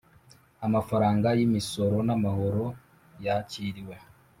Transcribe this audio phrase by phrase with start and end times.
[0.65, 2.63] Amafaranga y imisoro n amahoro
[3.25, 3.95] yakiriwe